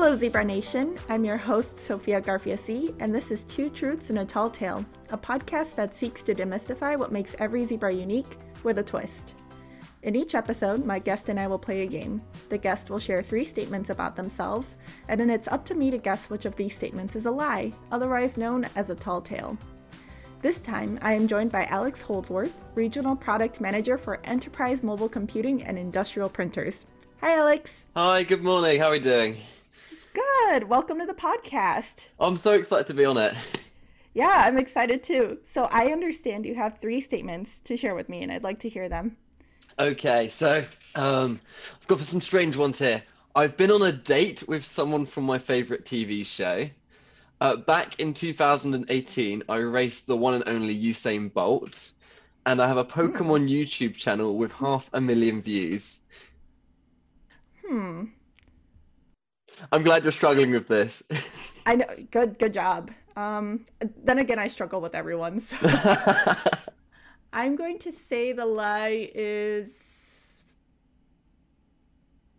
Hello, 0.00 0.14
Zebra 0.14 0.44
Nation. 0.44 0.96
I'm 1.08 1.24
your 1.24 1.36
host, 1.36 1.76
Sophia 1.76 2.22
Garfiasi, 2.22 2.94
and 3.00 3.12
this 3.12 3.32
is 3.32 3.42
Two 3.42 3.68
Truths 3.68 4.10
and 4.10 4.20
a 4.20 4.24
Tall 4.24 4.48
Tale, 4.48 4.86
a 5.10 5.18
podcast 5.18 5.74
that 5.74 5.92
seeks 5.92 6.22
to 6.22 6.36
demystify 6.36 6.96
what 6.96 7.10
makes 7.10 7.34
every 7.40 7.66
zebra 7.66 7.92
unique 7.92 8.38
with 8.62 8.78
a 8.78 8.82
twist. 8.84 9.34
In 10.04 10.14
each 10.14 10.36
episode, 10.36 10.84
my 10.84 11.00
guest 11.00 11.30
and 11.30 11.40
I 11.40 11.48
will 11.48 11.58
play 11.58 11.82
a 11.82 11.86
game. 11.86 12.22
The 12.48 12.58
guest 12.58 12.90
will 12.90 13.00
share 13.00 13.22
three 13.22 13.42
statements 13.42 13.90
about 13.90 14.14
themselves, 14.14 14.78
and 15.08 15.20
then 15.20 15.30
it's 15.30 15.48
up 15.48 15.64
to 15.64 15.74
me 15.74 15.90
to 15.90 15.98
guess 15.98 16.30
which 16.30 16.44
of 16.44 16.54
these 16.54 16.76
statements 16.76 17.16
is 17.16 17.26
a 17.26 17.32
lie, 17.32 17.72
otherwise 17.90 18.38
known 18.38 18.68
as 18.76 18.90
a 18.90 18.94
tall 18.94 19.20
tale. 19.20 19.58
This 20.42 20.60
time, 20.60 21.00
I 21.02 21.14
am 21.14 21.26
joined 21.26 21.50
by 21.50 21.64
Alex 21.64 22.02
Holdsworth, 22.02 22.62
Regional 22.76 23.16
Product 23.16 23.60
Manager 23.60 23.98
for 23.98 24.20
Enterprise 24.22 24.84
Mobile 24.84 25.08
Computing 25.08 25.64
and 25.64 25.76
Industrial 25.76 26.28
Printers. 26.28 26.86
Hi, 27.20 27.34
Alex. 27.36 27.84
Hi, 27.96 28.22
good 28.22 28.44
morning. 28.44 28.78
How 28.78 28.90
are 28.90 28.92
we 28.92 29.00
doing? 29.00 29.38
Good. 30.18 30.68
Welcome 30.68 30.98
to 30.98 31.06
the 31.06 31.14
podcast. 31.14 32.08
I'm 32.18 32.36
so 32.36 32.52
excited 32.52 32.86
to 32.88 32.94
be 32.94 33.04
on 33.04 33.18
it. 33.18 33.34
Yeah, 34.14 34.42
I'm 34.46 34.58
excited 34.58 35.02
too. 35.02 35.38
So, 35.44 35.66
I 35.66 35.92
understand 35.92 36.44
you 36.44 36.56
have 36.56 36.78
three 36.78 37.00
statements 37.00 37.60
to 37.60 37.76
share 37.76 37.94
with 37.94 38.08
me, 38.08 38.22
and 38.22 38.32
I'd 38.32 38.42
like 38.42 38.58
to 38.60 38.68
hear 38.68 38.88
them. 38.88 39.16
Okay, 39.78 40.26
so 40.28 40.64
um, 40.96 41.38
I've 41.80 41.86
got 41.86 42.00
some 42.00 42.20
strange 42.20 42.56
ones 42.56 42.78
here. 42.78 43.02
I've 43.36 43.56
been 43.56 43.70
on 43.70 43.82
a 43.82 43.92
date 43.92 44.42
with 44.48 44.64
someone 44.64 45.06
from 45.06 45.24
my 45.24 45.38
favorite 45.38 45.84
TV 45.84 46.26
show. 46.26 46.68
Uh, 47.40 47.56
back 47.56 48.00
in 48.00 48.12
2018, 48.12 49.44
I 49.48 49.56
raced 49.58 50.08
the 50.08 50.16
one 50.16 50.34
and 50.34 50.48
only 50.48 50.76
Usain 50.76 51.32
Bolt, 51.32 51.92
and 52.46 52.60
I 52.60 52.66
have 52.66 52.78
a 52.78 52.84
Pokemon 52.84 53.48
YouTube 53.48 53.94
channel 53.94 54.36
with 54.36 54.50
half 54.52 54.90
a 54.92 55.00
million 55.00 55.42
views. 55.42 56.00
Hmm. 57.64 58.06
I'm 59.72 59.82
glad 59.82 60.02
you're 60.02 60.12
struggling 60.12 60.50
with 60.50 60.68
this. 60.68 61.02
I 61.66 61.76
know. 61.76 61.86
Good. 62.10 62.38
Good 62.38 62.52
job. 62.52 62.90
Um. 63.16 63.66
Then 64.04 64.18
again, 64.18 64.38
I 64.38 64.48
struggle 64.48 64.80
with 64.80 64.94
everyone. 64.94 65.40
So. 65.40 65.56
I'm 67.32 67.56
going 67.56 67.78
to 67.80 67.92
say 67.92 68.32
the 68.32 68.46
lie 68.46 69.10
is 69.14 70.44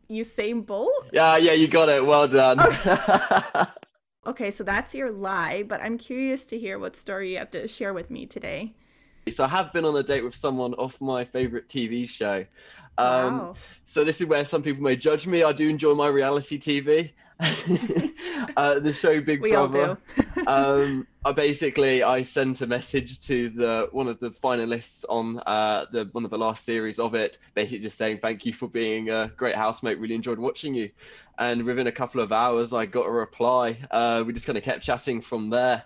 Usain 0.10 0.66
Bolt. 0.66 1.10
yeah, 1.14 1.38
yeah, 1.38 1.54
you 1.54 1.68
got 1.68 1.90
it. 1.90 2.04
Well 2.04 2.28
done. 2.28 2.58
Okay, 4.28 4.52
so 4.52 4.64
that's 4.64 4.94
your 4.94 5.10
lie, 5.10 5.64
but 5.64 5.82
I'm 5.82 5.98
curious 5.98 6.46
to 6.48 6.60
hear 6.60 6.78
what 6.78 6.96
story 6.96 7.32
you 7.32 7.38
have 7.40 7.50
to 7.52 7.68
share 7.68 7.94
with 7.94 8.12
me 8.12 8.28
today. 8.28 8.76
So 9.32 9.44
I 9.44 9.48
have 9.48 9.74
been 9.74 9.86
on 9.86 9.96
a 9.96 10.04
date 10.04 10.24
with 10.24 10.36
someone 10.36 10.74
off 10.76 11.00
my 11.02 11.24
favorite 11.24 11.68
TV 11.68 12.08
show. 12.08 12.46
Um, 12.98 13.38
Wow. 13.40 13.56
So 13.86 14.04
this 14.04 14.22
is 14.22 14.28
where 14.28 14.46
some 14.46 14.62
people 14.62 14.84
may 14.84 14.96
judge 14.96 15.26
me. 15.26 15.44
I 15.44 15.52
do 15.52 15.70
enjoy 15.70 15.94
my 15.96 16.08
reality 16.08 16.60
TV. 16.60 17.12
uh, 18.58 18.80
the 18.80 18.92
show 18.92 19.22
Big 19.22 19.42
We 19.42 19.56
all 19.56 19.70
do. 19.70 19.98
um, 20.48 21.08
I 21.24 21.32
basically 21.32 22.04
I 22.04 22.22
sent 22.22 22.62
a 22.62 22.68
message 22.68 23.22
to 23.28 23.50
the 23.50 23.88
one 23.94 24.10
of 24.10 24.20
the 24.20 24.32
finalists 24.32 25.06
on 25.08 25.40
uh, 25.46 25.86
the 25.92 26.10
one 26.12 26.26
of 26.26 26.32
the 26.32 26.38
last 26.38 26.66
series 26.66 27.00
of 27.00 27.16
it, 27.16 27.38
basically 27.56 27.80
just 27.80 27.98
saying 27.98 28.20
thank 28.22 28.46
you 28.46 28.52
for 28.52 28.68
being 28.68 29.10
a 29.10 29.32
great 29.38 29.56
housemate. 29.56 30.00
Really 30.00 30.16
enjoyed 30.16 30.38
watching 30.38 30.76
you. 30.76 30.90
And 31.38 31.64
within 31.64 31.88
a 31.88 31.92
couple 31.94 32.20
of 32.20 32.34
hours, 32.34 32.74
I 32.74 32.86
got 32.86 33.06
a 33.06 33.12
reply. 33.12 33.78
Uh, 33.90 34.24
we 34.28 34.34
just 34.34 34.46
kind 34.46 34.58
of 34.58 34.64
kept 34.66 34.84
chatting 34.84 35.22
from 35.22 35.50
there. 35.50 35.84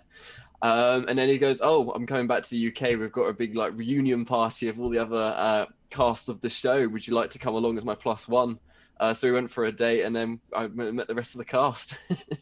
Um, 0.64 1.06
and 1.08 1.18
then 1.18 1.28
he 1.28 1.36
goes, 1.36 1.60
"Oh, 1.62 1.90
I'm 1.90 2.06
coming 2.06 2.26
back 2.26 2.42
to 2.42 2.50
the 2.50 2.68
UK. 2.68 2.98
We've 2.98 3.12
got 3.12 3.24
a 3.24 3.34
big 3.34 3.54
like 3.54 3.74
reunion 3.76 4.24
party 4.24 4.68
of 4.68 4.80
all 4.80 4.88
the 4.88 4.98
other 4.98 5.34
uh, 5.36 5.66
cast 5.90 6.30
of 6.30 6.40
the 6.40 6.48
show. 6.48 6.88
Would 6.88 7.06
you 7.06 7.12
like 7.14 7.28
to 7.32 7.38
come 7.38 7.54
along 7.54 7.76
as 7.76 7.84
my 7.84 7.94
plus 7.94 8.26
one?" 8.26 8.58
Uh, 8.98 9.12
so 9.12 9.28
we 9.28 9.34
went 9.34 9.50
for 9.50 9.66
a 9.66 9.72
date, 9.72 10.04
and 10.04 10.16
then 10.16 10.40
I 10.56 10.68
met 10.68 11.06
the 11.06 11.14
rest 11.14 11.34
of 11.34 11.38
the 11.38 11.44
cast. 11.44 11.96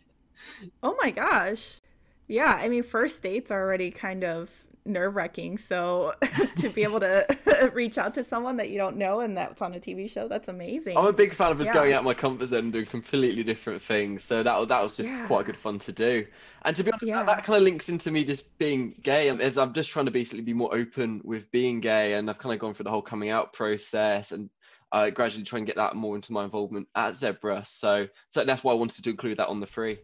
Oh 0.82 0.96
my 1.00 1.10
gosh. 1.10 1.80
Yeah, 2.26 2.58
I 2.60 2.69
mean, 2.69 2.82
first 2.82 3.22
dates 3.22 3.50
are 3.50 3.62
already 3.62 3.91
kind 3.91 4.25
of 4.25 4.64
nerve 4.84 5.15
wracking. 5.15 5.59
So 5.59 6.12
to 6.56 6.69
be 6.69 6.82
able 6.82 7.00
to 7.00 7.70
reach 7.75 7.98
out 7.98 8.15
to 8.15 8.25
someone 8.25 8.56
that 8.56 8.70
you 8.70 8.78
don't 8.78 8.97
know 8.97 9.20
and 9.20 9.37
that's 9.37 9.62
on 9.62 9.75
a 9.75 9.81
TV 9.81 10.10
show, 10.10 10.28
that's 10.28 10.48
amazing. 10.48 10.97
I'm 10.97 11.06
a 11.06 11.12
big 11.12 11.34
fan 11.34 11.53
of 11.53 11.59
just 11.59 11.69
Yeah. 11.69 11.75
going 11.75 11.93
out 11.93 12.04
my 12.04 12.15
comfort 12.15 12.47
zone 12.48 12.65
and 12.65 12.72
doing 12.72 12.87
completely 12.87 13.43
different 13.43 13.82
things. 13.82 14.25
So 14.25 14.43
that 14.43 14.69
that 14.69 14.82
was 14.82 14.97
just 14.97 15.09
Yeah. 15.09 15.26
quite 15.26 15.47
good 15.47 15.56
fun 15.56 15.78
to 15.81 15.93
do. 15.93 16.26
And 16.65 16.76
to 16.76 16.84
be 16.84 16.91
honest, 16.93 17.04
Yeah. 17.06 17.22
that, 17.22 17.37
that 17.37 17.44
kind 17.44 17.56
of 17.56 17.62
links 17.62 17.88
into 17.88 18.10
me 18.10 18.25
just 18.25 18.56
being 18.59 18.94
gay. 19.03 19.28
As 19.28 19.59
I'm 19.59 19.72
just 19.72 19.91
trying 19.91 20.06
to 20.06 20.12
basically 20.12 20.43
be 20.43 20.54
more 20.54 20.75
open 20.75 21.20
with 21.25 21.50
being 21.50 21.81
gay, 21.81 22.14
and 22.14 22.28
I've 22.28 22.38
kind 22.38 22.53
of 22.53 22.59
gone 22.60 22.75
through 22.75 22.84
the 22.84 22.91
whole 22.91 23.03
coming 23.03 23.31
out 23.31 23.53
process 23.53 24.32
and 24.32 24.50
uh, 24.93 25.09
gradually 25.10 25.43
try 25.44 25.56
and 25.59 25.66
get 25.66 25.76
that 25.76 25.97
more 25.97 26.16
into 26.16 26.32
my 26.32 26.44
involvement 26.44 26.87
at 26.94 27.16
Zebra. 27.16 27.64
So 27.64 28.06
so 28.31 28.44
that's 28.44 28.62
why 28.62 28.72
I 28.72 28.75
wanted 28.76 29.03
to 29.04 29.10
include 29.10 29.38
that 29.38 29.49
on 29.49 29.59
the 29.60 29.66
free. 29.66 29.99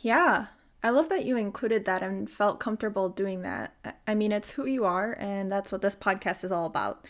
Yeah. 0.00 0.46
I 0.82 0.90
love 0.90 1.08
that 1.08 1.24
you 1.24 1.36
included 1.36 1.84
that 1.86 2.02
and 2.02 2.30
felt 2.30 2.60
comfortable 2.60 3.08
doing 3.08 3.42
that. 3.42 3.74
I- 4.06 4.14
mean, 4.14 4.30
it's 4.32 4.52
who 4.52 4.64
you 4.66 4.84
are, 4.84 5.16
and 5.18 5.50
that's 5.50 5.72
what 5.72 5.82
this 5.82 5.96
podcast 5.96 6.44
is 6.44 6.52
all 6.52 6.66
about. 6.66 7.04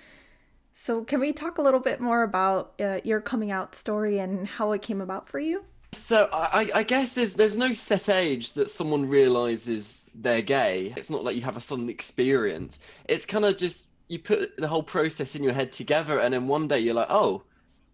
So, 0.75 1.05
can 1.05 1.21
we 1.21 1.33
talk 1.33 1.59
a 1.59 1.63
little 1.63 1.81
bit 1.81 2.01
more 2.01 2.23
about 2.23 2.75
uh, 2.81 3.01
your 3.05 3.21
coming 3.21 3.51
out 3.51 3.75
story 3.75 4.19
and 4.19 4.47
how 4.47 4.73
it 4.73 4.81
came 4.83 5.01
about 5.01 5.29
for 5.29 5.39
you? 5.39 5.65
So 5.95 6.29
I, 6.33 6.63
I- 6.63 6.79
I 6.79 6.83
guess 6.83 7.15
there's 7.15 7.35
there's 7.35 7.57
no 7.57 7.73
set 7.75 8.09
age 8.09 8.53
that 8.55 8.71
someone 8.71 9.09
realizes 9.09 10.05
they're 10.15 10.43
gay. 10.43 10.95
It's 10.97 11.11
not 11.11 11.25
like 11.25 11.37
you 11.37 11.43
have 11.43 11.57
a 11.57 11.61
sudden 11.61 11.89
experience. 11.89 12.79
It's 13.07 13.27
kind 13.27 13.45
of 13.45 13.57
just 13.57 13.87
you 14.09 14.19
put 14.19 14.57
the 14.57 14.69
whole 14.69 14.83
process 14.83 15.35
in 15.35 15.43
your 15.43 15.53
head 15.53 15.73
together, 15.73 16.21
and 16.21 16.33
then 16.33 16.47
one 16.47 16.69
day 16.69 16.79
you're 16.79 16.95
like, 16.95 17.11
oh, 17.11 17.43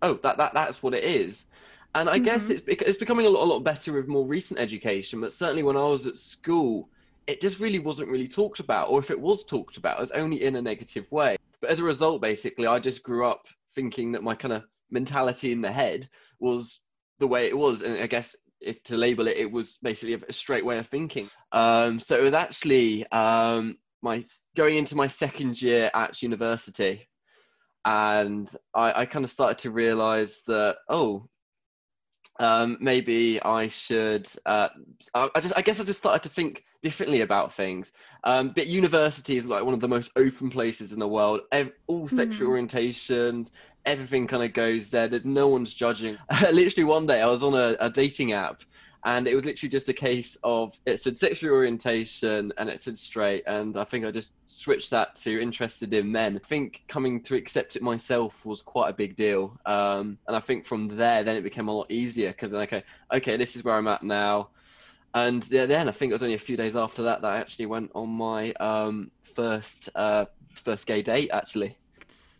oh, 0.02 0.14
that 0.22 0.36
that 0.38 0.54
that's 0.54 0.82
what 0.82 0.94
it 0.94 1.04
is. 1.04 1.46
And 1.94 2.10
I 2.10 2.18
guess 2.18 2.48
Mhm. 2.48 2.50
it's 2.50 2.62
it's 2.66 2.98
becoming 2.98 3.26
a 3.26 3.30
lot, 3.30 3.44
a 3.44 3.50
lot 3.52 3.60
better 3.64 3.92
with 3.92 4.08
more 4.08 4.26
recent 4.26 4.58
education. 4.60 5.20
But 5.20 5.32
certainly 5.32 5.62
when 5.62 5.76
I 5.76 5.84
was 5.84 6.06
at 6.06 6.16
school, 6.16 6.90
it 7.26 7.40
just 7.40 7.60
really 7.60 7.78
wasn't 7.78 8.10
really 8.10 8.28
talked 8.28 8.60
about, 8.60 8.90
or 8.90 8.98
if 8.98 9.10
it 9.10 9.20
was 9.20 9.44
talked 9.44 9.76
about, 9.76 9.98
it 9.98 10.00
was 10.00 10.10
only 10.12 10.42
in 10.42 10.56
a 10.56 10.62
negative 10.62 11.10
way. 11.10 11.36
But 11.60 11.70
as 11.70 11.78
a 11.78 11.84
result, 11.84 12.20
basically, 12.20 12.66
I 12.66 12.78
just 12.80 13.02
grew 13.02 13.26
up 13.26 13.46
thinking 13.74 14.12
that 14.12 14.22
my 14.22 14.34
kind 14.34 14.52
of 14.54 14.64
mentality 14.90 15.52
in 15.52 15.60
the 15.60 15.72
head 15.72 16.08
was 16.40 16.80
the 17.18 17.26
way 17.26 17.46
it 17.46 17.56
was 17.56 17.82
and 17.82 17.98
i 18.02 18.06
guess 18.06 18.36
if 18.60 18.82
to 18.82 18.96
label 18.96 19.26
it 19.26 19.36
it 19.36 19.50
was 19.50 19.78
basically 19.82 20.14
a 20.14 20.32
straight 20.32 20.64
way 20.64 20.78
of 20.78 20.86
thinking 20.88 21.28
um 21.52 21.98
so 21.98 22.18
it 22.18 22.22
was 22.22 22.34
actually 22.34 23.06
um 23.10 23.76
my 24.02 24.24
going 24.56 24.76
into 24.76 24.94
my 24.96 25.06
second 25.06 25.60
year 25.60 25.90
at 25.94 26.22
university 26.22 27.08
and 27.84 28.50
i 28.74 29.02
i 29.02 29.06
kind 29.06 29.24
of 29.24 29.30
started 29.30 29.58
to 29.58 29.70
realize 29.70 30.42
that 30.46 30.76
oh 30.88 31.28
um 32.40 32.76
maybe 32.80 33.40
i 33.42 33.68
should 33.68 34.28
uh 34.46 34.68
I, 35.14 35.40
just 35.40 35.56
i 35.56 35.62
guess 35.62 35.78
i 35.80 35.84
just 35.84 35.98
started 36.00 36.22
to 36.24 36.28
think 36.28 36.64
differently 36.82 37.20
about 37.20 37.52
things 37.52 37.92
um 38.24 38.52
but 38.54 38.66
university 38.66 39.36
is 39.36 39.46
like 39.46 39.64
one 39.64 39.74
of 39.74 39.80
the 39.80 39.88
most 39.88 40.10
open 40.16 40.50
places 40.50 40.92
in 40.92 40.98
the 40.98 41.08
world 41.08 41.40
Ev- 41.52 41.72
all 41.86 42.08
sexual 42.08 42.50
orientations 42.50 43.50
everything 43.86 44.26
kind 44.26 44.42
of 44.42 44.52
goes 44.52 44.90
there. 44.90 45.08
There's 45.08 45.26
no 45.26 45.48
one's 45.48 45.74
judging. 45.74 46.16
literally 46.52 46.84
one 46.84 47.06
day 47.06 47.20
I 47.20 47.26
was 47.26 47.42
on 47.42 47.54
a, 47.54 47.76
a 47.80 47.90
dating 47.90 48.32
app 48.32 48.62
and 49.04 49.28
it 49.28 49.34
was 49.34 49.44
literally 49.44 49.68
just 49.68 49.88
a 49.88 49.92
case 49.92 50.36
of 50.44 50.78
it 50.86 50.98
said 50.98 51.16
sexual 51.18 51.52
orientation 51.52 52.52
and 52.56 52.68
it 52.70 52.80
said 52.80 52.96
straight 52.96 53.42
and 53.46 53.76
I 53.76 53.84
think 53.84 54.04
I 54.04 54.10
just 54.10 54.32
switched 54.46 54.90
that 54.90 55.14
to 55.16 55.40
interested 55.40 55.92
in 55.92 56.10
men. 56.10 56.40
I 56.42 56.46
think 56.46 56.82
coming 56.88 57.20
to 57.24 57.36
accept 57.36 57.76
it 57.76 57.82
myself 57.82 58.44
was 58.46 58.62
quite 58.62 58.88
a 58.88 58.94
big 58.94 59.16
deal. 59.16 59.58
Um, 59.66 60.18
and 60.26 60.36
I 60.36 60.40
think 60.40 60.64
from 60.64 60.88
there 60.96 61.22
then 61.22 61.36
it 61.36 61.42
became 61.42 61.68
a 61.68 61.72
lot 61.72 61.90
easier 61.90 62.30
because 62.30 62.54
okay, 62.54 62.82
okay, 63.12 63.36
this 63.36 63.56
is 63.56 63.64
where 63.64 63.74
I'm 63.74 63.88
at 63.88 64.02
now. 64.02 64.48
And 65.14 65.42
then 65.44 65.88
I 65.88 65.92
think 65.92 66.10
it 66.10 66.14
was 66.14 66.22
only 66.22 66.34
a 66.34 66.38
few 66.38 66.56
days 66.56 66.74
after 66.74 67.02
that 67.02 67.22
that 67.22 67.30
I 67.30 67.38
actually 67.38 67.66
went 67.66 67.92
on 67.94 68.08
my 68.08 68.52
um, 68.54 69.10
first 69.34 69.88
uh, 69.94 70.24
first 70.54 70.86
gay 70.86 71.02
date 71.02 71.30
actually. 71.32 71.76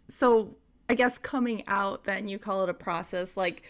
So, 0.09 0.57
I 0.89 0.95
guess 0.95 1.17
coming 1.19 1.65
out, 1.67 2.05
then 2.05 2.29
you 2.29 2.39
call 2.39 2.63
it 2.63 2.69
a 2.69 2.75
process. 2.75 3.39
Like, 3.39 3.63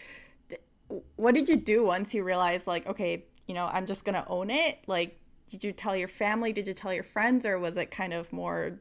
what 1.15 1.33
did 1.35 1.49
you 1.49 1.55
do 1.57 1.83
once 1.85 2.13
you 2.13 2.23
realized, 2.23 2.67
like, 2.67 2.87
okay, 2.87 3.25
you 3.47 3.53
know, 3.53 3.69
I'm 3.71 3.85
just 3.85 4.05
gonna 4.05 4.25
own 4.27 4.49
it? 4.49 4.79
Like, 4.87 5.19
did 5.49 5.63
you 5.63 5.71
tell 5.71 5.95
your 5.95 6.07
family? 6.07 6.53
Did 6.53 6.67
you 6.67 6.73
tell 6.73 6.93
your 6.93 7.03
friends? 7.03 7.45
Or 7.45 7.59
was 7.59 7.77
it 7.77 7.91
kind 7.91 8.13
of 8.13 8.31
more, 8.33 8.79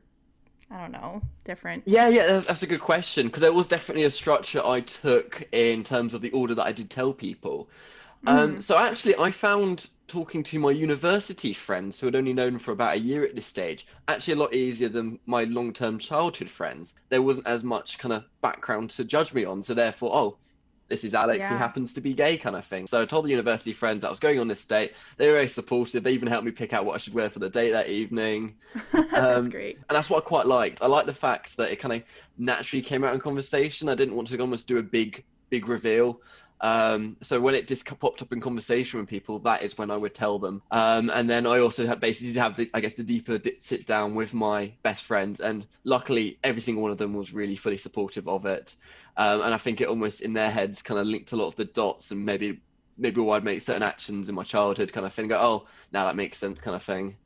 I 0.70 0.80
don't 0.80 0.92
know, 0.92 1.22
different? 1.44 1.84
Yeah, 1.86 2.08
yeah, 2.08 2.26
that's, 2.26 2.46
that's 2.46 2.62
a 2.62 2.66
good 2.66 2.80
question 2.80 3.26
because 3.26 3.42
there 3.42 3.52
was 3.52 3.66
definitely 3.66 4.04
a 4.04 4.10
structure 4.10 4.64
I 4.64 4.80
took 4.80 5.46
in 5.52 5.84
terms 5.84 6.14
of 6.14 6.22
the 6.22 6.30
order 6.30 6.54
that 6.54 6.66
I 6.66 6.72
did 6.72 6.90
tell 6.90 7.12
people. 7.12 7.68
Um, 8.26 8.60
Mhm. 8.60 8.62
so 8.62 8.78
actually, 8.78 9.16
I 9.16 9.30
found 9.30 9.90
talking 10.08 10.42
to 10.44 10.58
my 10.60 10.70
university 10.70 11.52
friends 11.54 12.00
who 12.00 12.06
had 12.06 12.16
only 12.16 12.32
known 12.34 12.58
for 12.58 12.72
about 12.72 12.94
a 12.96 13.00
year 13.00 13.24
at 13.24 13.34
this 13.34 13.46
stage 13.46 13.86
actually 14.08 14.34
a 14.34 14.38
lot 14.38 14.54
easier 14.54 14.88
than 14.88 15.18
my 15.26 15.44
long-term 15.44 15.98
childhood 15.98 16.50
friends. 16.50 16.94
There 17.10 17.22
wasn't 17.22 17.46
as 17.48 17.64
much 17.64 17.98
kind 17.98 18.14
of 18.14 18.24
background 18.42 18.90
to 18.92 19.04
judge 19.04 19.34
me 19.34 19.44
on, 19.44 19.62
so 19.62 19.74
therefore, 19.74 20.14
oh, 20.16 20.38
this 20.88 21.04
is 21.04 21.14
Alex 21.14 21.48
who 21.48 21.54
Yeah. 21.54 21.58
happens 21.58 21.94
to 21.94 22.00
be 22.00 22.14
gay, 22.14 22.36
kind 22.36 22.56
of 22.56 22.64
thing. 22.66 22.86
So 22.86 23.00
I 23.00 23.06
told 23.06 23.24
the 23.24 23.30
university 23.30 23.72
friends 23.72 24.04
I 24.04 24.10
was 24.10 24.18
going 24.18 24.38
on 24.38 24.48
this 24.48 24.64
date. 24.64 24.92
They 25.16 25.28
were 25.28 25.34
very 25.34 25.48
supportive. 25.48 26.02
They 26.04 26.12
even 26.12 26.28
helped 26.28 26.44
me 26.44 26.52
pick 26.52 26.72
out 26.72 26.84
what 26.84 26.94
I 26.94 26.98
should 26.98 27.14
wear 27.14 27.30
for 27.30 27.38
the 27.38 27.50
date 27.50 27.70
that 27.72 27.88
evening. 27.88 28.56
That's 28.92 29.48
Um, 29.48 29.48
great. 29.48 29.78
And 29.88 29.96
that's 29.96 30.10
what 30.10 30.24
I 30.24 30.26
quite 30.26 30.46
liked. 30.46 30.82
I 30.82 30.86
liked 30.86 31.06
the 31.06 31.12
fact 31.14 31.56
that 31.56 31.70
it 31.70 31.76
kind 31.76 31.94
of 31.94 32.02
naturally 32.38 32.82
came 32.82 33.04
out 33.04 33.14
in 33.14 33.20
conversation. 33.20 33.88
I 33.88 33.94
didn't 33.94 34.14
want 34.16 34.28
to 34.28 34.38
almost 34.40 34.66
do 34.66 34.78
a 34.78 34.82
big, 34.82 35.24
big 35.50 35.68
reveal. 35.68 36.20
Um, 36.64 37.18
so 37.20 37.38
when 37.42 37.54
it 37.54 37.68
just 37.68 37.84
popped 37.84 38.22
up 38.22 38.32
in 38.32 38.40
conversation 38.40 38.98
with 38.98 39.06
people, 39.06 39.38
that 39.40 39.62
is 39.62 39.76
when 39.76 39.90
I 39.90 39.98
would 39.98 40.14
tell 40.14 40.38
them. 40.38 40.62
Um, 40.70 41.10
and 41.10 41.28
then 41.28 41.46
I 41.46 41.58
also 41.58 41.86
had 41.86 42.00
basically 42.00 42.32
have 42.40 42.56
the, 42.56 42.70
I 42.72 42.80
guess, 42.80 42.94
the 42.94 43.04
deeper 43.04 43.38
sit 43.58 43.86
down 43.86 44.14
with 44.14 44.32
my 44.32 44.72
best 44.82 45.04
friends, 45.04 45.40
and 45.40 45.66
luckily 45.84 46.38
every 46.42 46.62
single 46.62 46.82
one 46.82 46.90
of 46.90 46.96
them 46.96 47.12
was 47.12 47.34
really 47.34 47.54
fully 47.54 47.76
supportive 47.76 48.26
of 48.28 48.46
it. 48.46 48.76
Um, 49.18 49.42
and 49.42 49.52
I 49.52 49.58
think 49.58 49.82
it 49.82 49.88
almost 49.88 50.22
in 50.22 50.32
their 50.32 50.50
heads 50.50 50.80
kind 50.80 50.98
of 50.98 51.06
linked 51.06 51.32
a 51.32 51.36
lot 51.36 51.48
of 51.48 51.56
the 51.56 51.66
dots, 51.66 52.12
and 52.12 52.24
maybe 52.24 52.62
maybe 52.96 53.20
why 53.20 53.36
I'd 53.36 53.44
make 53.44 53.60
certain 53.60 53.82
actions 53.82 54.30
in 54.30 54.34
my 54.34 54.44
childhood 54.44 54.90
kind 54.90 55.04
of 55.04 55.12
thing. 55.12 55.28
Go, 55.28 55.38
oh, 55.38 55.66
now 55.92 56.06
that 56.06 56.16
makes 56.16 56.38
sense, 56.38 56.62
kind 56.62 56.74
of 56.74 56.82
thing. 56.82 57.18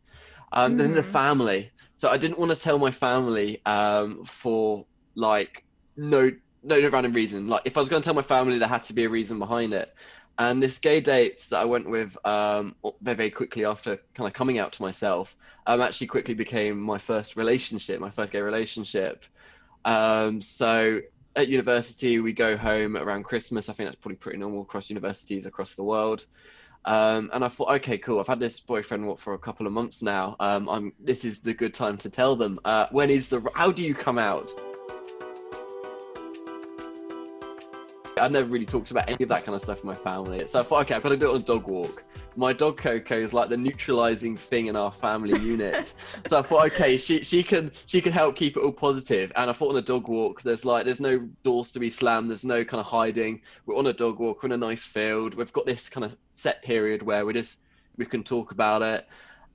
Um, 0.50 0.74
mm. 0.74 0.78
Then 0.78 0.94
the 0.94 1.02
mm. 1.02 1.12
family. 1.12 1.70
So 1.94 2.08
I 2.08 2.16
didn't 2.16 2.40
want 2.40 2.50
to 2.50 2.60
tell 2.60 2.78
my 2.80 2.90
family 2.90 3.60
um, 3.66 4.24
for 4.24 4.84
like 5.14 5.62
no 5.96 6.32
no 6.68 6.80
no 6.80 6.88
random 6.88 7.12
reason. 7.12 7.48
Like 7.48 7.62
if 7.64 7.76
I 7.76 7.80
was 7.80 7.88
going 7.88 8.02
to 8.02 8.04
tell 8.04 8.14
my 8.14 8.22
family, 8.22 8.58
there 8.58 8.68
had 8.68 8.82
to 8.84 8.92
be 8.92 9.04
a 9.04 9.08
reason 9.08 9.38
behind 9.38 9.72
it. 9.72 9.94
And 10.38 10.62
this 10.62 10.78
gay 10.78 11.00
date 11.00 11.44
that 11.50 11.58
I 11.58 11.64
went 11.64 11.90
with 11.90 12.16
um, 12.24 12.76
very 13.02 13.30
quickly 13.30 13.64
after 13.64 13.98
kind 14.14 14.28
of 14.28 14.34
coming 14.34 14.58
out 14.58 14.72
to 14.74 14.82
myself, 14.82 15.36
um, 15.66 15.80
actually 15.80 16.06
quickly 16.06 16.34
became 16.34 16.80
my 16.80 16.96
first 16.96 17.34
relationship, 17.34 18.00
my 18.00 18.10
first 18.10 18.30
gay 18.30 18.40
relationship. 18.40 19.24
Um, 19.84 20.40
so 20.40 21.00
at 21.34 21.48
university, 21.48 22.20
we 22.20 22.32
go 22.32 22.56
home 22.56 22.96
around 22.96 23.24
Christmas. 23.24 23.68
I 23.68 23.72
think 23.72 23.88
that's 23.88 24.00
probably 24.00 24.16
pretty 24.16 24.38
normal 24.38 24.62
across 24.62 24.88
universities 24.90 25.44
across 25.44 25.74
the 25.74 25.82
world. 25.82 26.26
Um, 26.84 27.30
and 27.32 27.44
I 27.44 27.48
thought, 27.48 27.70
okay, 27.76 27.98
cool. 27.98 28.20
I've 28.20 28.28
had 28.28 28.38
this 28.38 28.60
boyfriend 28.60 29.06
what, 29.06 29.18
for 29.18 29.34
a 29.34 29.38
couple 29.38 29.66
of 29.66 29.72
months 29.72 30.02
now. 30.02 30.36
Um, 30.38 30.68
I'm. 30.68 30.92
This 31.00 31.24
is 31.24 31.40
the 31.40 31.52
good 31.52 31.74
time 31.74 31.96
to 31.98 32.08
tell 32.08 32.36
them. 32.36 32.60
Uh, 32.64 32.86
when 32.92 33.10
is 33.10 33.28
the? 33.28 33.42
How 33.54 33.72
do 33.72 33.82
you 33.82 33.94
come 33.94 34.18
out? 34.18 34.67
I 38.18 38.28
never 38.28 38.48
really 38.48 38.66
talked 38.66 38.90
about 38.90 39.08
any 39.08 39.22
of 39.22 39.28
that 39.30 39.44
kind 39.44 39.54
of 39.54 39.62
stuff 39.62 39.78
with 39.78 39.84
my 39.84 39.94
family. 39.94 40.46
So 40.46 40.60
I 40.60 40.62
thought, 40.62 40.82
okay, 40.82 40.94
I've 40.94 41.02
got 41.02 41.10
to 41.10 41.16
do 41.16 41.30
it 41.30 41.34
on 41.34 41.36
a 41.36 41.44
dog 41.44 41.66
walk 41.66 42.04
my 42.38 42.52
dog 42.52 42.76
Coco 42.78 43.18
is 43.18 43.34
like 43.34 43.48
the 43.48 43.56
neutralizing 43.56 44.36
thing 44.36 44.66
in 44.66 44.76
our 44.76 44.92
family 44.92 45.36
unit. 45.44 45.92
so 46.28 46.38
I 46.38 46.42
thought, 46.42 46.66
okay, 46.66 46.96
she 46.96 47.24
she 47.24 47.42
can 47.42 47.72
she 47.86 48.00
can 48.00 48.12
help 48.12 48.36
keep 48.36 48.56
it 48.56 48.60
all 48.60 48.72
positive. 48.72 49.32
And 49.34 49.50
I 49.50 49.52
thought 49.52 49.70
on 49.70 49.76
a 49.76 49.82
dog 49.82 50.08
walk, 50.08 50.42
there's 50.42 50.64
like 50.64 50.84
there's 50.84 51.00
no 51.00 51.18
doors 51.42 51.72
to 51.72 51.80
be 51.80 51.90
slammed, 51.90 52.30
there's 52.30 52.44
no 52.44 52.64
kind 52.64 52.80
of 52.80 52.86
hiding. 52.86 53.42
We're 53.66 53.76
on 53.76 53.88
a 53.88 53.92
dog 53.92 54.20
walk, 54.20 54.42
we're 54.42 54.48
in 54.48 54.52
a 54.52 54.56
nice 54.56 54.84
field. 54.84 55.34
We've 55.34 55.52
got 55.52 55.66
this 55.66 55.88
kind 55.88 56.04
of 56.04 56.16
set 56.34 56.62
period 56.62 57.02
where 57.02 57.26
we 57.26 57.32
just 57.32 57.58
we 57.96 58.06
can 58.06 58.22
talk 58.22 58.52
about 58.52 58.82
it 58.82 59.08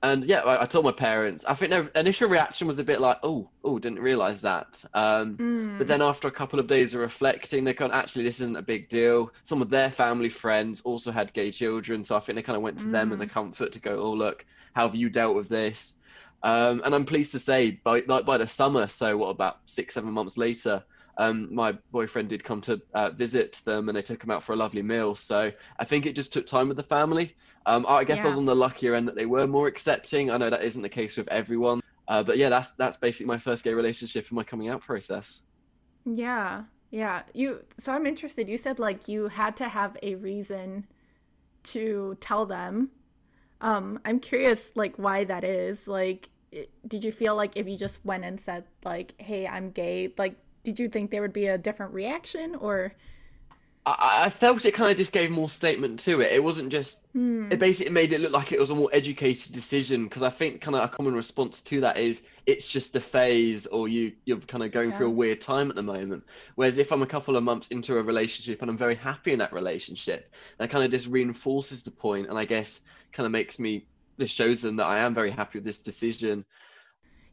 and 0.04 0.24
yeah, 0.24 0.40
I, 0.40 0.62
I, 0.62 0.66
told 0.66 0.84
my 0.84 0.92
parents. 0.92 1.46
I 1.46 1.54
think 1.54 1.70
their 1.70 1.88
initial 1.94 2.28
reaction 2.28 2.66
was 2.66 2.78
a 2.78 2.84
bit 2.84 3.00
like, 3.00 3.18
"Oh, 3.22 3.48
oh, 3.64 3.78
didn't 3.78 4.00
realize 4.00 4.42
that." 4.42 4.84
Um, 4.92 5.36
mm. 5.36 5.78
But 5.78 5.86
then 5.86 6.02
after 6.02 6.28
a 6.28 6.30
couple 6.30 6.58
of 6.58 6.66
days 6.66 6.92
of 6.92 7.00
reflecting, 7.00 7.64
they 7.64 7.72
kind 7.72 7.90
of 7.90 7.98
actually 7.98 8.24
this 8.24 8.38
isn't 8.40 8.56
a 8.56 8.62
big 8.62 8.90
deal. 8.90 9.32
Some 9.44 9.62
of 9.62 9.70
their 9.70 9.90
family 9.90 10.28
friends 10.28 10.82
also 10.84 11.10
had 11.10 11.32
gay 11.32 11.50
children, 11.50 12.04
so 12.04 12.16
I 12.16 12.20
think 12.20 12.36
they 12.36 12.42
kind 12.42 12.56
of 12.56 12.62
went 12.62 12.78
to 12.80 12.84
mm. 12.84 12.92
them 12.92 13.12
as 13.12 13.20
a 13.20 13.26
mm. 13.26 13.30
comfort 13.30 13.72
to 13.72 13.80
go, 13.80 13.98
"Oh, 13.98 14.12
look, 14.12 14.44
how 14.74 14.86
have 14.86 14.94
you 14.94 15.08
dealt 15.08 15.34
with 15.34 15.48
this?" 15.48 15.94
Um, 16.42 16.82
and 16.84 16.94
I'm 16.94 17.06
pleased 17.06 17.32
to 17.32 17.38
say, 17.38 17.70
by 17.70 18.02
like 18.06 18.26
by 18.26 18.36
the 18.36 18.46
summer, 18.46 18.86
so 18.86 19.16
what 19.16 19.28
about 19.28 19.60
six, 19.64 19.94
seven 19.94 20.10
months 20.12 20.36
later, 20.36 20.84
um, 21.16 21.54
my 21.54 21.72
boyfriend 21.92 22.28
did 22.28 22.42
come 22.42 22.60
to 22.62 22.80
uh, 22.94 23.10
visit 23.10 23.60
them 23.64 23.88
and 23.88 23.96
they 23.96 24.02
took 24.02 24.22
him 24.22 24.30
out 24.30 24.42
for 24.42 24.52
a 24.52 24.56
lovely 24.56 24.82
meal. 24.82 25.14
So 25.14 25.52
I 25.78 25.84
think 25.84 26.06
it 26.06 26.16
just 26.16 26.32
took 26.32 26.46
time 26.46 26.68
with 26.68 26.76
the 26.76 26.82
family. 26.82 27.34
Um, 27.66 27.86
I 27.88 28.04
guess 28.04 28.18
yeah. 28.18 28.24
I 28.24 28.28
was 28.28 28.38
on 28.38 28.44
the 28.44 28.54
luckier 28.54 28.94
end 28.94 29.08
that 29.08 29.14
they 29.14 29.26
were 29.26 29.46
more 29.46 29.66
accepting. 29.66 30.30
I 30.30 30.36
know 30.36 30.50
that 30.50 30.62
isn't 30.62 30.82
the 30.82 30.88
case 30.88 31.16
with 31.16 31.28
everyone, 31.28 31.80
uh, 32.08 32.22
but 32.22 32.36
yeah, 32.36 32.48
that's 32.48 32.72
that's 32.72 32.96
basically 32.96 33.26
my 33.26 33.38
first 33.38 33.64
gay 33.64 33.72
relationship 33.72 34.30
in 34.30 34.34
my 34.34 34.44
coming 34.44 34.68
out 34.68 34.82
process. 34.82 35.40
Yeah, 36.04 36.64
yeah. 36.90 37.22
You. 37.32 37.64
So 37.78 37.92
I'm 37.92 38.06
interested. 38.06 38.48
You 38.48 38.58
said 38.58 38.78
like 38.78 39.08
you 39.08 39.28
had 39.28 39.56
to 39.58 39.68
have 39.68 39.96
a 40.02 40.16
reason 40.16 40.86
to 41.64 42.16
tell 42.20 42.44
them. 42.44 42.90
Um, 43.62 43.98
I'm 44.04 44.20
curious, 44.20 44.72
like 44.76 44.96
why 44.96 45.24
that 45.24 45.44
is. 45.44 45.88
Like, 45.88 46.28
did 46.86 47.02
you 47.02 47.12
feel 47.12 47.34
like 47.34 47.56
if 47.56 47.66
you 47.66 47.78
just 47.78 48.04
went 48.04 48.24
and 48.24 48.38
said 48.38 48.64
like, 48.84 49.14
"Hey, 49.18 49.46
I'm 49.46 49.70
gay," 49.70 50.12
like 50.18 50.36
did 50.64 50.80
you 50.80 50.88
think 50.88 51.10
there 51.10 51.22
would 51.22 51.32
be 51.32 51.46
a 51.46 51.58
different 51.58 51.92
reaction 51.92 52.56
or 52.56 52.92
I, 53.86 54.24
I 54.26 54.30
felt 54.30 54.64
it 54.64 54.72
kind 54.72 54.90
of 54.90 54.96
just 54.96 55.12
gave 55.12 55.30
more 55.30 55.48
statement 55.48 56.00
to 56.00 56.20
it. 56.20 56.32
It 56.32 56.42
wasn't 56.42 56.70
just. 56.70 57.00
Hmm. 57.12 57.52
It 57.52 57.58
basically 57.58 57.92
made 57.92 58.12
it 58.12 58.20
look 58.20 58.32
like 58.32 58.52
it 58.52 58.58
was 58.58 58.70
a 58.70 58.74
more 58.74 58.88
educated 58.92 59.52
decision 59.52 60.04
because 60.04 60.22
I 60.22 60.30
think 60.30 60.60
kind 60.60 60.74
of 60.74 60.84
a 60.84 60.88
common 60.88 61.14
response 61.14 61.60
to 61.62 61.80
that 61.82 61.98
is 61.98 62.22
it's 62.46 62.66
just 62.66 62.96
a 62.96 63.00
phase 63.00 63.66
or 63.66 63.88
you 63.88 64.12
you're 64.24 64.38
kind 64.38 64.64
of 64.64 64.72
going 64.72 64.90
yeah. 64.90 64.98
through 64.98 65.08
a 65.08 65.10
weird 65.10 65.40
time 65.40 65.68
at 65.70 65.76
the 65.76 65.82
moment. 65.82 66.24
Whereas 66.54 66.78
if 66.78 66.92
I'm 66.92 67.02
a 67.02 67.06
couple 67.06 67.36
of 67.36 67.44
months 67.44 67.68
into 67.68 67.98
a 67.98 68.02
relationship 68.02 68.62
and 68.62 68.70
I'm 68.70 68.78
very 68.78 68.96
happy 68.96 69.32
in 69.32 69.38
that 69.40 69.52
relationship, 69.52 70.32
that 70.58 70.70
kind 70.70 70.84
of 70.84 70.90
just 70.90 71.06
reinforces 71.06 71.82
the 71.82 71.90
point 71.90 72.28
and 72.28 72.38
I 72.38 72.46
guess 72.46 72.80
kind 73.12 73.26
of 73.26 73.32
makes 73.32 73.58
me 73.58 73.86
this 74.16 74.30
shows 74.30 74.62
them 74.62 74.76
that 74.76 74.86
I 74.86 75.00
am 75.00 75.14
very 75.14 75.30
happy 75.30 75.58
with 75.58 75.64
this 75.64 75.78
decision. 75.78 76.44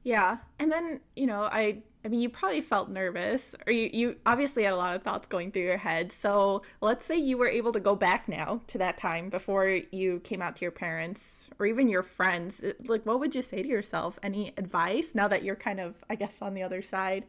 Yeah, 0.04 0.38
and 0.60 0.72
then 0.72 1.00
you 1.16 1.28
know 1.28 1.44
I 1.44 1.84
I 2.04 2.08
mean, 2.08 2.20
you 2.20 2.30
probably 2.30 2.62
felt 2.62 2.90
nervous, 2.90 3.56
or 3.68 3.74
you, 3.74 3.90
you 3.94 4.16
obviously 4.26 4.64
had 4.64 4.74
a 4.74 4.78
lot 4.78 4.96
of 4.96 5.04
thoughts 5.04 5.28
going 5.28 5.52
through 5.52 5.64
your 5.64 5.78
head. 5.78 6.12
So 6.12 6.64
let's 6.82 7.06
say 7.06 7.18
you 7.18 7.38
were 7.38 7.48
able 7.48 7.72
to 7.74 7.80
go 7.80 7.96
back 7.96 8.28
now 8.28 8.62
to 8.68 8.80
that 8.80 8.98
time 8.98 9.30
before 9.30 9.68
you 9.92 10.20
came 10.22 10.42
out 10.42 10.56
to 10.58 10.66
your 10.66 10.72
parents 10.72 11.50
or 11.60 11.68
even 11.68 11.88
your 11.88 12.02
friends. 12.02 12.62
Uh, 12.62 12.74
like, 12.88 13.06
what 13.06 13.20
would 13.20 13.36
you 13.36 13.44
say 13.44 13.62
to 13.62 13.68
yourself? 13.68 14.18
Any 14.24 14.54
advice 14.58 15.14
now 15.14 15.28
that 15.28 15.44
you're 15.44 15.56
kind 15.56 15.80
of, 15.80 15.96
I 16.10 16.16
guess, 16.16 16.42
on 16.42 16.56
the 16.56 16.64
other 16.64 16.82
side? 16.82 17.26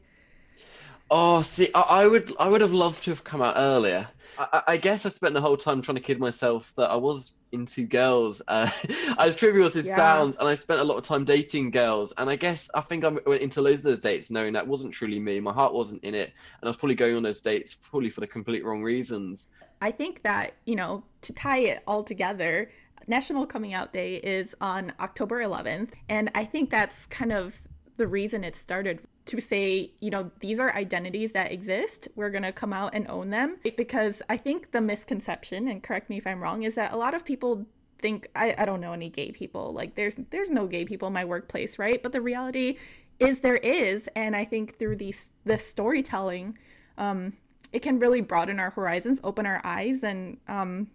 Oh, 1.10 1.42
see, 1.42 1.70
I, 1.74 1.80
I 1.80 2.06
would, 2.06 2.32
I 2.38 2.48
would 2.48 2.62
have 2.62 2.72
loved 2.72 3.02
to 3.04 3.10
have 3.10 3.24
come 3.24 3.42
out 3.42 3.54
earlier. 3.58 4.08
I, 4.38 4.62
I 4.68 4.76
guess 4.78 5.04
I 5.04 5.10
spent 5.10 5.34
the 5.34 5.42
whole 5.42 5.58
time 5.58 5.82
trying 5.82 5.96
to 5.96 6.00
kid 6.02 6.18
myself 6.18 6.72
that 6.76 6.90
I 6.90 6.96
was 6.96 7.32
into 7.52 7.84
girls. 7.84 8.42
Uh, 8.48 8.70
as 9.18 9.36
trivial 9.36 9.66
as 9.66 9.76
it 9.76 9.84
yeah. 9.84 9.96
sounds, 9.96 10.36
and 10.38 10.48
I 10.48 10.54
spent 10.54 10.80
a 10.80 10.84
lot 10.84 10.96
of 10.96 11.04
time 11.04 11.24
dating 11.24 11.70
girls. 11.70 12.12
And 12.18 12.28
I 12.28 12.36
guess 12.36 12.70
I 12.74 12.80
think 12.80 13.04
I 13.04 13.08
went 13.08 13.42
into 13.42 13.62
loads 13.62 13.78
of 13.78 13.84
those 13.84 14.00
dates 14.00 14.30
knowing 14.30 14.52
that 14.54 14.66
wasn't 14.66 14.92
truly 14.92 15.20
me. 15.20 15.40
My 15.40 15.52
heart 15.52 15.72
wasn't 15.72 16.02
in 16.04 16.14
it, 16.14 16.32
and 16.60 16.64
I 16.64 16.68
was 16.68 16.76
probably 16.76 16.96
going 16.96 17.16
on 17.16 17.22
those 17.22 17.40
dates 17.40 17.74
probably 17.74 18.10
for 18.10 18.20
the 18.20 18.26
complete 18.26 18.64
wrong 18.64 18.82
reasons. 18.82 19.48
I 19.80 19.90
think 19.90 20.22
that 20.22 20.54
you 20.64 20.76
know 20.76 21.04
to 21.22 21.32
tie 21.32 21.60
it 21.60 21.82
all 21.86 22.02
together. 22.02 22.70
National 23.08 23.46
Coming 23.46 23.74
Out 23.74 23.92
Day 23.92 24.16
is 24.16 24.54
on 24.60 24.92
October 25.00 25.42
11th, 25.42 25.90
and 26.08 26.30
I 26.36 26.44
think 26.44 26.70
that's 26.70 27.06
kind 27.06 27.32
of 27.32 27.66
the 27.96 28.06
reason 28.06 28.44
it 28.44 28.54
started 28.54 29.00
to 29.24 29.40
say, 29.40 29.92
you 30.00 30.10
know, 30.10 30.30
these 30.40 30.58
are 30.58 30.74
identities 30.74 31.32
that 31.32 31.52
exist. 31.52 32.08
We're 32.16 32.30
going 32.30 32.42
to 32.42 32.52
come 32.52 32.72
out 32.72 32.94
and 32.94 33.08
own 33.08 33.30
them. 33.30 33.58
Because 33.76 34.22
I 34.28 34.36
think 34.36 34.72
the 34.72 34.80
misconception, 34.80 35.68
and 35.68 35.82
correct 35.82 36.10
me 36.10 36.18
if 36.18 36.26
I'm 36.26 36.42
wrong, 36.42 36.64
is 36.64 36.74
that 36.74 36.92
a 36.92 36.96
lot 36.96 37.14
of 37.14 37.24
people 37.24 37.66
think 37.98 38.28
I, 38.34 38.54
I 38.58 38.64
don't 38.64 38.80
know 38.80 38.92
any 38.92 39.08
gay 39.08 39.30
people. 39.30 39.72
Like 39.72 39.94
there's 39.94 40.16
there's 40.30 40.50
no 40.50 40.66
gay 40.66 40.84
people 40.84 41.08
in 41.08 41.14
my 41.14 41.24
workplace, 41.24 41.78
right? 41.78 42.02
But 42.02 42.12
the 42.12 42.20
reality 42.20 42.78
is 43.20 43.40
there 43.40 43.56
is. 43.56 44.08
And 44.16 44.34
I 44.34 44.44
think 44.44 44.78
through 44.78 44.96
these 44.96 45.32
this 45.44 45.64
storytelling, 45.66 46.58
um, 46.98 47.34
it 47.72 47.80
can 47.80 47.98
really 47.98 48.20
broaden 48.20 48.58
our 48.58 48.70
horizons, 48.70 49.20
open 49.22 49.46
our 49.46 49.60
eyes, 49.64 50.02
and 50.02 50.38
um, 50.48 50.88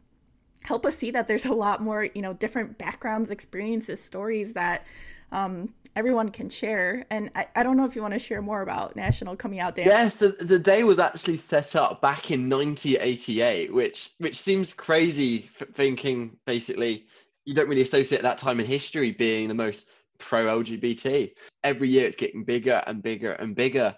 help 0.63 0.85
us 0.85 0.97
see 0.97 1.11
that 1.11 1.27
there's 1.27 1.45
a 1.45 1.53
lot 1.53 1.81
more, 1.81 2.09
you 2.13 2.21
know, 2.21 2.33
different 2.33 2.77
backgrounds, 2.77 3.31
experiences, 3.31 4.03
stories 4.03 4.53
that 4.53 4.85
um, 5.31 5.73
everyone 5.97 6.29
can 6.29 6.47
share. 6.47 7.05
And 7.09 7.31
I, 7.35 7.47
I 7.55 7.63
don't 7.63 7.75
know 7.75 7.85
if 7.85 7.95
you 7.95 8.03
want 8.03 8.13
to 8.13 8.19
share 8.19 8.41
more 8.41 8.61
about 8.61 8.95
National 8.95 9.35
Coming 9.35 9.59
Out 9.59 9.73
Day. 9.73 9.85
Yes, 9.85 10.21
yeah, 10.21 10.29
so 10.29 10.45
the 10.45 10.59
day 10.59 10.83
was 10.83 10.99
actually 10.99 11.37
set 11.37 11.75
up 11.75 12.01
back 12.01 12.29
in 12.29 12.47
1988, 12.47 13.73
which 13.73 14.11
which 14.19 14.39
seems 14.39 14.73
crazy 14.73 15.49
thinking 15.73 16.37
basically 16.45 17.07
you 17.45 17.55
don't 17.55 17.67
really 17.67 17.81
associate 17.81 18.21
that 18.21 18.37
time 18.37 18.59
in 18.59 18.65
history 18.65 19.11
being 19.11 19.47
the 19.47 19.53
most 19.55 19.87
pro 20.19 20.45
LGBT. 20.45 21.31
Every 21.63 21.89
year 21.89 22.05
it's 22.05 22.15
getting 22.15 22.43
bigger 22.43 22.83
and 22.85 23.01
bigger 23.01 23.31
and 23.33 23.55
bigger. 23.55 23.95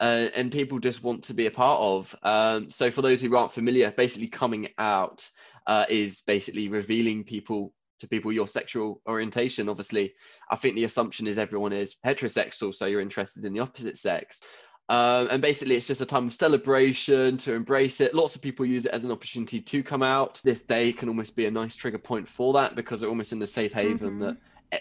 Uh, 0.00 0.28
and 0.34 0.50
people 0.50 0.80
just 0.80 1.04
want 1.04 1.22
to 1.22 1.34
be 1.34 1.46
a 1.46 1.50
part 1.50 1.80
of. 1.80 2.16
Um, 2.24 2.70
so, 2.70 2.90
for 2.90 3.02
those 3.02 3.20
who 3.20 3.36
aren't 3.36 3.52
familiar, 3.52 3.92
basically 3.92 4.26
coming 4.26 4.68
out 4.78 5.30
uh, 5.66 5.84
is 5.88 6.22
basically 6.22 6.68
revealing 6.68 7.22
people 7.22 7.72
to 8.02 8.08
people 8.08 8.32
your 8.32 8.46
sexual 8.46 9.00
orientation. 9.08 9.68
Obviously, 9.68 10.14
I 10.50 10.56
think 10.56 10.74
the 10.74 10.84
assumption 10.84 11.26
is 11.26 11.38
everyone 11.38 11.72
is 11.72 11.96
heterosexual, 12.04 12.74
so 12.74 12.86
you're 12.86 13.00
interested 13.00 13.44
in 13.44 13.52
the 13.52 13.60
opposite 13.60 13.96
sex. 13.96 14.40
Um, 14.88 15.28
and 15.30 15.40
basically, 15.40 15.76
it's 15.76 15.86
just 15.86 16.00
a 16.00 16.06
time 16.06 16.26
of 16.26 16.34
celebration 16.34 17.38
to 17.38 17.54
embrace 17.54 18.00
it. 18.00 18.14
Lots 18.14 18.36
of 18.36 18.42
people 18.42 18.66
use 18.66 18.84
it 18.84 18.92
as 18.92 19.04
an 19.04 19.10
opportunity 19.10 19.60
to 19.60 19.82
come 19.82 20.02
out. 20.02 20.40
This 20.44 20.62
day 20.62 20.92
can 20.92 21.08
almost 21.08 21.34
be 21.34 21.46
a 21.46 21.50
nice 21.50 21.76
trigger 21.76 21.98
point 21.98 22.28
for 22.28 22.52
that 22.54 22.76
because 22.76 23.00
they're 23.00 23.08
almost 23.08 23.32
in 23.32 23.38
the 23.38 23.46
safe 23.46 23.72
haven 23.72 24.10
mm-hmm. 24.10 24.18
that 24.20 24.36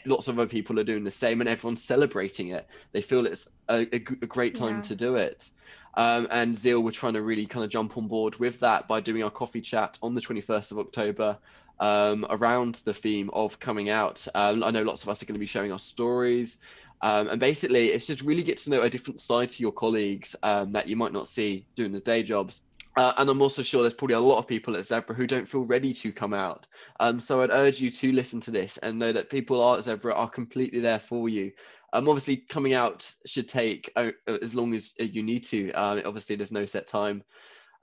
lots 0.06 0.28
of 0.28 0.40
other 0.40 0.48
people 0.48 0.80
are 0.80 0.84
doing 0.84 1.04
the 1.04 1.12
same 1.12 1.42
and 1.42 1.50
everyone's 1.50 1.84
celebrating 1.84 2.50
it. 2.50 2.68
They 2.92 3.02
feel 3.02 3.26
it's 3.26 3.48
a, 3.70 3.82
a, 3.94 3.96
a 3.96 4.28
great 4.28 4.56
time 4.56 4.78
yeah. 4.78 4.82
to 4.82 4.96
do 4.96 5.16
it. 5.16 5.50
Um, 5.96 6.28
and 6.32 6.58
Zeal 6.58 6.82
were 6.82 6.92
trying 6.92 7.14
to 7.14 7.22
really 7.22 7.46
kind 7.46 7.66
of 7.66 7.70
jump 7.70 7.98
on 7.98 8.08
board 8.08 8.38
with 8.38 8.60
that 8.62 8.88
by 8.88 9.02
doing 9.02 9.24
our 9.24 9.30
coffee 9.30 9.62
chat 9.62 9.98
on 10.02 10.16
the 10.16 10.22
21st 10.22 10.72
of 10.72 10.80
October 10.80 11.38
um, 11.82 12.26
around 12.30 12.82
the 12.86 12.94
theme 12.94 13.30
of 13.34 13.60
coming 13.60 13.90
out. 13.90 14.26
Um, 14.34 14.64
I 14.64 14.72
know 14.72 14.84
lots 14.84 15.04
of 15.04 15.10
us 15.10 15.22
are 15.22 15.26
going 15.26 15.36
to 15.36 15.40
be 15.40 15.48
sharing 15.48 15.72
our 15.72 15.80
stories. 15.80 16.58
Um, 17.02 17.30
and 17.30 17.40
basically, 17.40 17.88
it's 17.90 18.06
just 18.06 18.22
really 18.22 18.44
get 18.44 18.58
to 18.60 18.70
know 18.70 18.84
a 18.84 18.90
different 18.90 19.20
side 19.20 19.50
to 19.52 19.62
your 19.62 19.72
colleagues 19.72 20.36
um, 20.44 20.72
that 20.74 20.88
you 20.88 20.96
might 20.96 21.12
not 21.12 21.28
see 21.28 21.66
doing 21.76 21.92
the 21.92 22.00
day 22.00 22.22
jobs. 22.22 22.62
Uh, 22.96 23.14
and 23.18 23.30
I'm 23.30 23.42
also 23.42 23.64
sure 23.64 23.82
there's 23.82 23.94
probably 23.94 24.16
a 24.16 24.20
lot 24.20 24.38
of 24.38 24.48
people 24.48 24.76
at 24.76 24.86
Zebra 24.86 25.16
who 25.16 25.26
don't 25.26 25.48
feel 25.48 25.62
ready 25.62 25.94
to 25.96 26.12
come 26.12 26.34
out. 26.34 26.68
Um, 27.00 27.20
so 27.20 27.42
I'd 27.42 27.50
urge 27.50 27.80
you 27.80 27.90
to 27.90 28.12
listen 28.12 28.40
to 28.42 28.52
this 28.52 28.78
and 28.78 29.00
know 29.00 29.14
that 29.14 29.30
people 29.30 29.74
at 29.74 29.84
Zebra 29.84 30.14
are 30.14 30.30
completely 30.30 30.82
there 30.82 31.00
for 31.00 31.30
you. 31.30 31.52
Um, 31.94 32.08
obviously, 32.08 32.38
coming 32.38 32.74
out 32.74 33.12
should 33.26 33.50
take 33.50 33.92
uh, 33.96 34.12
as 34.42 34.54
long 34.56 34.74
as 34.74 34.94
you 34.98 35.24
need 35.24 35.44
to. 35.46 35.72
Um, 35.72 36.02
obviously, 36.06 36.36
there's 36.36 36.52
no 36.52 36.66
set 36.66 36.88
time 36.88 37.24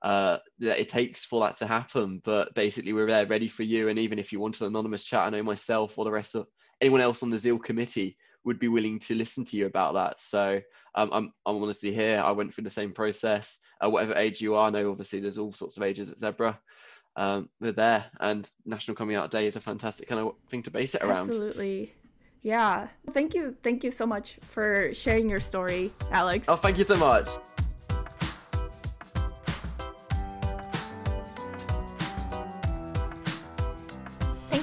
uh, 0.02 0.38
that 0.60 0.80
it 0.80 0.88
takes 0.88 1.24
for 1.24 1.40
that 1.40 1.56
to 1.56 1.66
happen. 1.66 2.20
But 2.24 2.54
basically, 2.54 2.92
we're 2.92 3.06
there 3.06 3.26
ready 3.26 3.48
for 3.48 3.62
you. 3.62 3.88
And 3.88 3.98
even 3.98 4.18
if 4.18 4.32
you 4.32 4.40
want 4.40 4.60
an 4.60 4.68
anonymous 4.68 5.04
chat, 5.04 5.20
I 5.20 5.30
know 5.30 5.42
myself 5.42 5.98
or 5.98 6.04
the 6.04 6.10
rest 6.10 6.34
of 6.34 6.46
anyone 6.80 7.00
else 7.00 7.22
on 7.22 7.30
the 7.30 7.38
Zeal 7.38 7.58
committee 7.58 8.16
would 8.44 8.58
be 8.58 8.68
willing 8.68 8.98
to 9.00 9.14
listen 9.14 9.44
to 9.44 9.56
you 9.56 9.66
about 9.66 9.94
that. 9.94 10.20
So 10.20 10.60
um, 10.94 11.10
I'm, 11.12 11.32
I'm 11.44 11.62
honestly 11.62 11.92
here. 11.92 12.22
I 12.24 12.30
went 12.30 12.54
through 12.54 12.64
the 12.64 12.70
same 12.70 12.92
process. 12.92 13.58
Uh, 13.84 13.90
whatever 13.90 14.14
age 14.14 14.40
you 14.40 14.54
are, 14.54 14.68
I 14.68 14.70
know 14.70 14.90
obviously 14.90 15.20
there's 15.20 15.38
all 15.38 15.52
sorts 15.52 15.76
of 15.76 15.82
ages 15.82 16.10
at 16.10 16.18
Zebra. 16.18 16.58
Um, 17.16 17.48
we're 17.60 17.72
there, 17.72 18.04
and 18.20 18.48
National 18.64 18.96
Coming 18.96 19.16
Out 19.16 19.32
Day 19.32 19.48
is 19.48 19.56
a 19.56 19.60
fantastic 19.60 20.08
kind 20.08 20.20
of 20.20 20.34
thing 20.50 20.62
to 20.62 20.70
base 20.70 20.94
it 20.94 21.02
around. 21.02 21.28
Absolutely. 21.28 21.92
Yeah. 22.42 22.88
Thank 23.10 23.34
you. 23.34 23.56
Thank 23.62 23.82
you 23.82 23.90
so 23.90 24.06
much 24.06 24.38
for 24.42 24.94
sharing 24.94 25.28
your 25.28 25.40
story, 25.40 25.92
Alex. 26.12 26.48
Oh, 26.48 26.56
thank 26.56 26.78
you 26.78 26.84
so 26.84 26.96
much. 26.96 27.28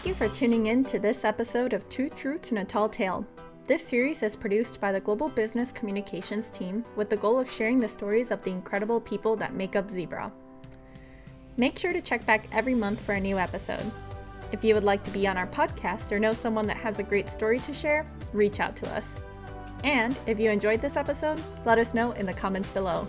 Thank 0.05 0.21
you 0.21 0.27
for 0.27 0.35
tuning 0.35 0.67
in 0.67 0.83
to 0.83 0.99
this 0.99 1.25
episode 1.25 1.73
of 1.73 1.89
Two 1.89 2.09
Truths 2.09 2.51
and 2.51 2.59
a 2.59 2.63
Tall 2.63 2.87
Tale. 2.87 3.25
This 3.65 3.83
series 3.83 4.21
is 4.21 4.35
produced 4.35 4.79
by 4.79 4.91
the 4.91 4.99
Global 4.99 5.29
Business 5.29 5.71
Communications 5.71 6.51
team 6.51 6.83
with 6.95 7.09
the 7.09 7.17
goal 7.17 7.39
of 7.39 7.49
sharing 7.49 7.79
the 7.79 7.87
stories 7.87 8.29
of 8.29 8.43
the 8.43 8.51
incredible 8.51 9.01
people 9.01 9.35
that 9.37 9.55
make 9.55 9.75
up 9.75 9.89
Zebra. 9.89 10.31
Make 11.57 11.79
sure 11.79 11.91
to 11.91 12.01
check 12.01 12.23
back 12.23 12.47
every 12.51 12.75
month 12.75 13.01
for 13.01 13.13
a 13.13 13.19
new 13.19 13.39
episode. 13.39 13.91
If 14.51 14.63
you 14.63 14.75
would 14.75 14.83
like 14.83 15.03
to 15.05 15.09
be 15.09 15.25
on 15.25 15.37
our 15.37 15.47
podcast 15.47 16.11
or 16.11 16.19
know 16.19 16.33
someone 16.33 16.67
that 16.67 16.77
has 16.77 16.99
a 16.99 17.03
great 17.03 17.27
story 17.27 17.57
to 17.61 17.73
share, 17.73 18.05
reach 18.31 18.59
out 18.59 18.75
to 18.75 18.89
us. 18.95 19.23
And 19.83 20.15
if 20.27 20.39
you 20.39 20.51
enjoyed 20.51 20.81
this 20.81 20.97
episode, 20.97 21.41
let 21.65 21.79
us 21.79 21.95
know 21.95 22.11
in 22.11 22.27
the 22.27 22.33
comments 22.33 22.69
below. 22.69 23.07